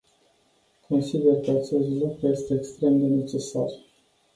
[0.87, 3.69] Consider că acest lucru este extrem de necesar.